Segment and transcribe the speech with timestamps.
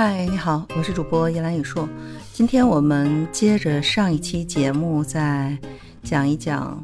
[0.00, 1.88] 嗨，你好，我是主播叶兰雨硕。
[2.32, 5.58] 今天我们接着上一期节目，再
[6.04, 6.80] 讲一讲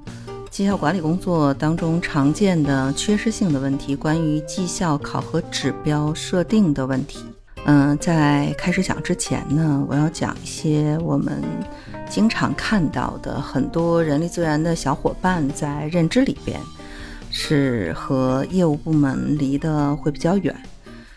[0.50, 7.24] 绩效管理工作当中常见的缺失性的问题，关于绩效考核指标设定的问题。
[7.66, 11.40] 嗯，在开始讲之前呢，我要讲一些我们
[12.10, 16.58] 经常看到的很多人力资源的小伙伴在认知里边
[17.30, 20.52] 是和业务部门离得会比较远。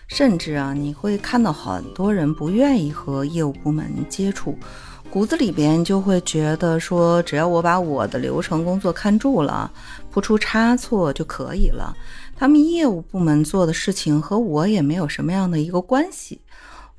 [0.07, 4.57] 甚至啊，你会看到很多人不愿意和业务部门接触，
[5.11, 9.71] 骨子里边就会觉得说，只要我把我的流程工作看住了，
[10.09, 11.95] 不出差错就可以了。
[12.35, 16.41] 他们业务部门做的事情和我也没有什么样的一个关系。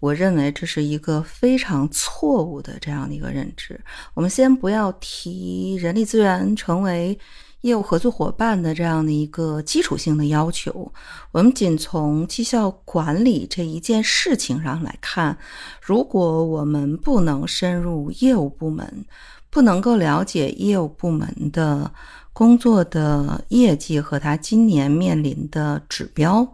[0.01, 3.81] 我认为这是一个非常错误的这样的一个认知。
[4.15, 7.19] 我们先不要提人力资源成为。
[7.63, 10.93] 业务合作伙伴的这样的一个基础性的要求，
[11.33, 15.37] 我们仅从绩效管理这一件事情上来看，
[15.83, 19.05] 如果我们不能深入业务部门，
[19.51, 21.91] 不能够了解业务部门的
[22.33, 26.47] 工作的业绩和他今年面临的指标，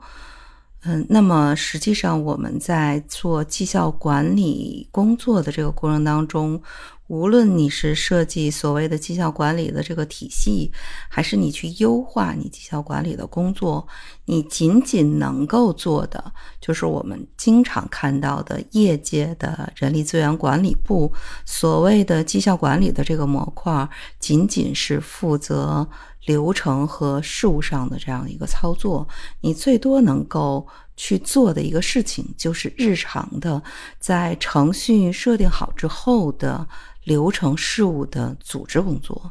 [0.85, 6.63] 嗯，那么实际上我们在做绩效管理工作的这个过程当中。
[7.09, 10.73] 无论你是设计所谓的绩效管理的这个体系，
[11.09, 13.87] 还是你去优化你绩效管理的工作，
[14.25, 21.13] 你仅仅能够做的，就是我们经常看到的业界的人力资源管理部
[21.45, 23.87] 所谓的绩效管理的这个模块，
[24.19, 25.87] 仅仅是负责
[26.27, 29.07] 流程和事务上的这样一个操作。
[29.41, 30.67] 你最多能够
[30.97, 33.63] 去做的一个事情，就是日常的
[33.99, 36.67] 在程序设定好之后的。
[37.05, 39.31] 流程事务的组织工作，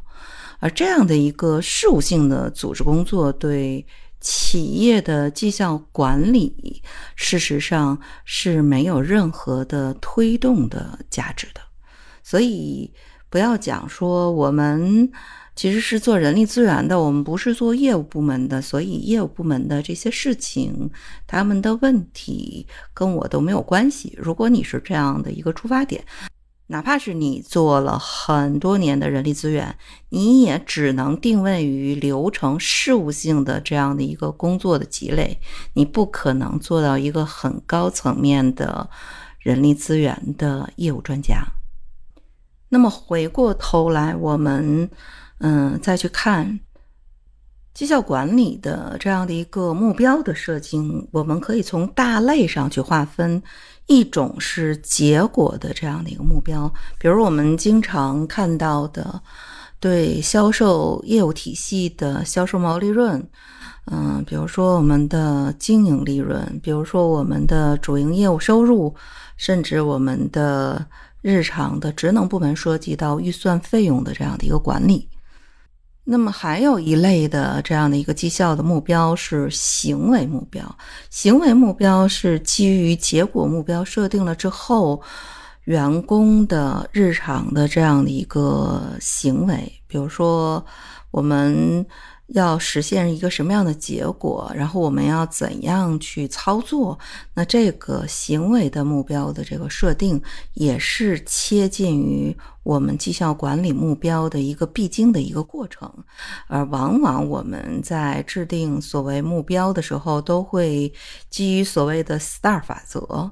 [0.59, 3.83] 而这样的一个事务性的组织工作，对
[4.21, 6.83] 企业的绩效管理，
[7.15, 11.61] 事实上是没有任何的推动的价值的。
[12.21, 12.93] 所以，
[13.27, 15.11] 不要讲说我们
[15.55, 20.89] 其实是做人力资源的，我们不是做业务部门的，所以业务部门的这些事情，
[21.27, 24.17] 他们的问题跟我都没有关系。
[24.17, 26.03] 如果你是这样的一个出发点。
[26.67, 29.75] 哪怕是你做了很多年的人力资源，
[30.09, 35.37] 你也只能定位于流程事务性的这样的一个工作的积累，
[35.73, 38.89] 你不可能做到一个很高层面的
[39.39, 41.43] 人力资源的业务专家。
[42.69, 44.89] 那么回过头来，我们
[45.43, 46.59] 嗯再去看
[47.73, 53.43] 绩效管理的这样的一个目标的设定，我们可以从大类上去划分。
[53.87, 59.21] 一种是结果的这样的一个目标，比如我们经常看到的，
[59.77, 63.21] 对销售业务体系的销售毛利润，
[63.91, 68.95] 嗯，比如说我们的经营利润，比如说我们的主营业务收入，
[69.35, 70.87] 甚至我们的
[71.21, 75.09] 日常的职能部门涉及到预算费用的这样的一个管理。
[76.05, 80.63] 那么还有一类的这样的一个绩效的目标是行为目标，
[81.09, 85.01] 行为目标是基于结果目标设定了之后，
[85.63, 90.65] 员工的日常的这样的一个行为，比如说
[91.11, 91.85] 我们。
[92.33, 96.97] 要实现一个什么样的结果，然后我们要怎样去操作？
[97.35, 100.21] 那这个行为的目标的这个设定，
[100.55, 105.91] 也是切近于我们绩效管理目标的一个必经的一个过程。
[106.47, 110.91] 而往往我们在制定所谓目标的时候，都会
[111.29, 113.31] 基于所谓的 STAR 法则。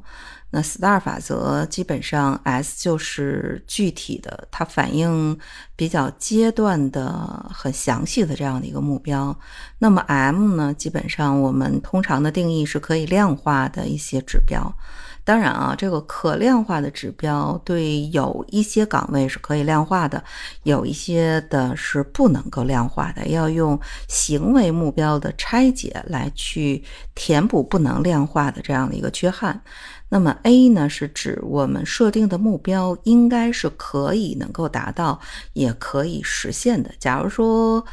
[0.52, 5.38] 那 STAR 法则基本上 S 就是具体的，它反映
[5.76, 9.36] 比较阶段的、很详细的这样的一个目标。
[9.80, 14.76] 那么 M 呢，基本上我们通常的定义是可以量化的一些指标。
[15.24, 20.24] 当然啊，这个可量化的指标对有一些岗位是可以量化的，
[20.64, 26.84] 有一些的是不能够量化的，要用行为目标的拆解来去
[27.16, 29.62] 填补不能量化的这样的一个缺憾。
[30.10, 35.20] 那么 A 呢，是指我们设定的目标应该是可以能够达到，
[35.54, 36.92] 也可以实现的。
[37.00, 37.86] 假如说，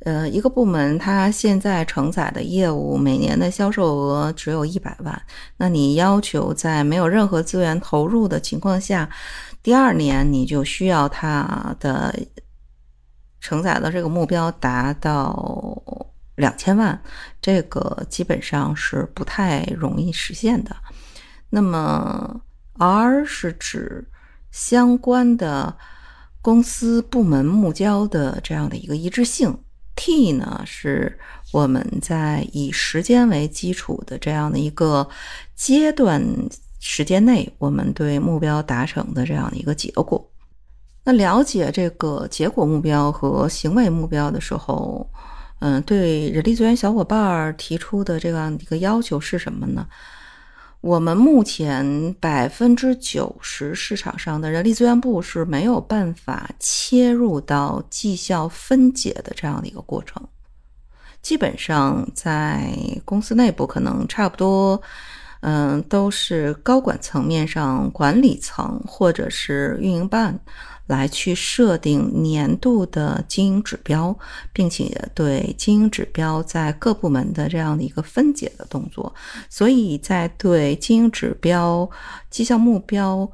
[0.00, 5.22] 呃，一个部门它现在承载的业务每年的销售额只有一百万，
[5.56, 9.10] 那你要求在没有任何资源投入的情况下，
[9.62, 12.14] 第二年你就需要它的
[13.40, 15.82] 承载的这个目标达到
[16.36, 17.00] 两千万，
[17.42, 20.76] 这个基本上是不太容易实现的。
[21.50, 22.40] 那么
[22.78, 24.08] ，R 是指
[24.52, 25.76] 相关的
[26.40, 29.58] 公司部门目标的这样的一个一致性
[29.98, 31.18] ，T 呢是
[31.52, 35.08] 我们在以时间为基础的这样的一个
[35.56, 36.24] 阶段
[36.78, 40.30] 时间内我们对目标达成的这样的一个结果。
[41.04, 45.10] 那了解这个结果目标和行为目标的时候，
[45.60, 49.86] 嗯，对人力资源小伙伴提出的这样一个要求是什么呢？
[50.80, 60.22] 我们目前百分之九十市场上的人力资源部是没有办法切入到绩效分解的这样的一个过程。
[61.20, 62.72] 基本上在
[63.04, 64.80] 公司内部，可能差不多，
[65.40, 70.38] 嗯，都是高管层面上，管理层或者是运营办。
[70.88, 74.18] 来去设定年度的经营指标，
[74.52, 79.14] 并且对经营指标在各部门的这样的一个分解的动作，
[79.48, 81.88] 所以在对经营指标、
[82.28, 83.30] 绩效目标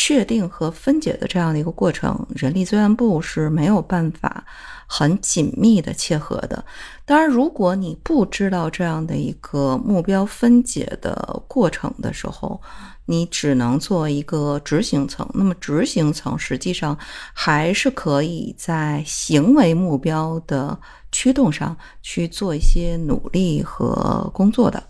[0.00, 4.44] 确定和分解的这样的一个过程，人力资源部是没有办法
[4.86, 6.64] 很紧密的切合的。
[7.04, 12.60] 当然，如果你不知道这样的一个目标分解的过程的时候，
[13.06, 16.96] 你只能做一个执行层，那么执行层实际上
[17.32, 20.78] 还是可以在行为目标的
[21.10, 24.80] 驱动上去做一些努力和工作的。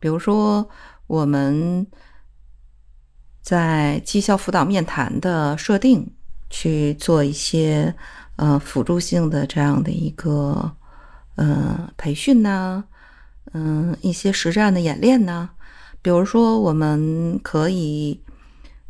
[0.00, 0.68] 比如说，
[1.06, 1.86] 我们
[3.46, 6.10] 在绩效辅导面谈的设定
[6.50, 7.94] 去做一些
[8.34, 10.72] 呃辅助性的这样的一个
[11.36, 12.82] 呃培训呢，
[13.52, 15.48] 嗯，一些实战的演练呢。
[16.02, 18.20] 比如说，我们可以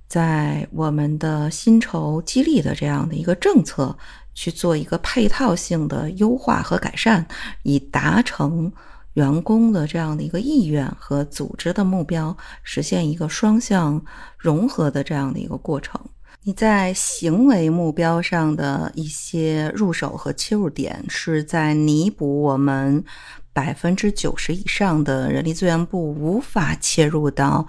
[0.06, 3.94] 在我们的薪酬激励的这样的一个政策
[4.32, 7.26] 去做一个配套性的优化和改善，
[7.62, 8.72] 以达成
[9.16, 14.02] 员工的这样的一个意愿和组织的目标，实现一个双向
[14.38, 16.00] 融合的这样的一个过程。
[16.42, 23.04] 你在行为目标上的一些入手和切入点，是在弥补我们。
[23.52, 27.66] 百分之九十以上的人力资源部无法切入到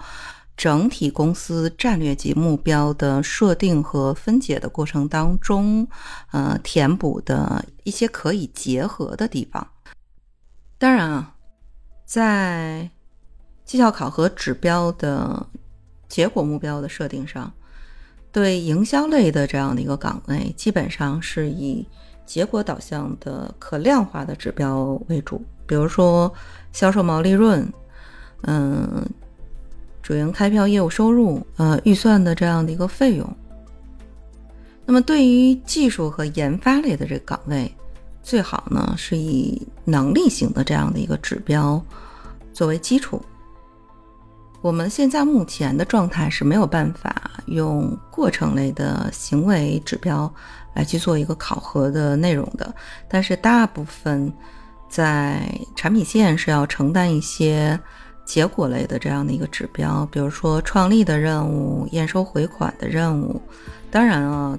[0.54, 5.88] 整体公司战略级目标的设定和分解的过程当中，
[6.30, 9.66] 呃，填补的一些可以结合的地方。
[10.76, 11.34] 当然啊，
[12.08, 12.88] 在
[13.66, 15.46] 绩效考核指标的
[16.08, 17.52] 结果目标的设定上，
[18.32, 21.86] 对营销类的这样的一个岗位，基本上是以
[22.24, 25.44] 结果导向的可量化的指标为主。
[25.66, 26.32] 比如说
[26.72, 27.70] 销售毛利润，
[28.44, 29.06] 嗯，
[30.02, 33.36] 主营开票业务收入，呃，预算的这样的一个费用。
[34.86, 37.70] 那么对于技术和研发类的这个岗位，
[38.28, 41.82] 最好呢是以能力型的这样的一个指标
[42.52, 43.22] 作为基础。
[44.60, 50.30] 我们现在目前的状态是没有办法用过程类的行为指标
[50.74, 52.74] 来去做一个考核的内容的，
[53.08, 54.32] 但是大部分。
[54.90, 55.46] 在
[55.76, 57.78] 产品线是要承担一些
[58.24, 63.38] 结果类的这样的一个指标，比如说创立的任务、验收回款的任务。
[63.90, 64.58] 当然啊，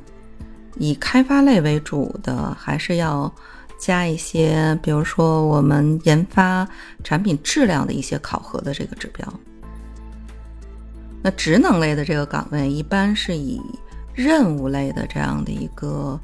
[0.76, 3.34] 以开发类为主的，还是要
[3.80, 6.68] 加一些，比如说我们研发
[7.04, 9.26] 产品质量的一些考核的这个指标。
[11.24, 13.60] 那职能类的这个岗位，一般是以
[14.14, 16.20] 任务类的这样的一个。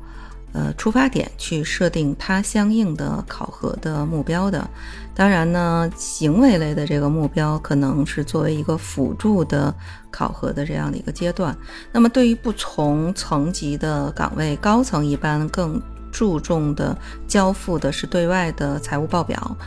[0.57, 4.65] 呃，出发点去设定它相应的考核的目标的，
[5.13, 9.75] 当然呢，行为类的这个目标可能是作为一个辅助的
[10.09, 11.53] 考核的这样的一个阶段。
[11.91, 15.77] 那么，对于不同层级的岗位，高层一般更
[16.15, 19.57] 注重的交付的是对外的财务报表，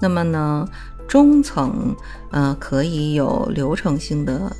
[0.00, 0.64] 那么呢，
[1.08, 1.92] 中层
[2.30, 4.54] 呃可以有流程性的。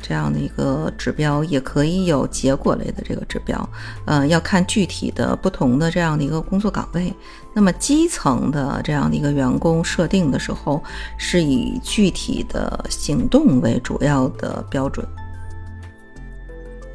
[0.00, 3.68] 这样的一个指标也可以有结果类的这个指标，
[4.04, 7.12] 呃，要看具体的不同的这样的一个工作岗位。
[7.52, 10.80] 那么基层的这样的一个员工设定的时候，
[11.18, 15.04] 是以具体的行动为主要的标准。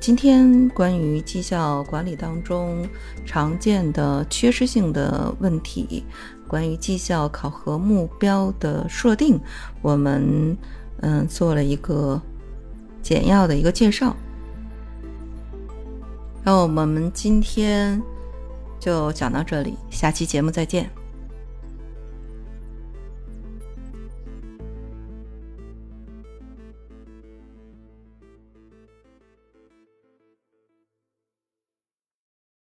[0.01, 2.85] 今天关于绩效管理当中
[3.23, 6.03] 常见的缺失性的问题，
[6.47, 9.39] 关于绩效考核目标的设定，
[9.81, 10.57] 我们
[11.01, 12.21] 嗯做了一个。
[13.03, 14.15] 简要的一个介绍，
[16.43, 17.99] 那我们今天
[18.79, 20.87] 就讲到这里，下期节目再见。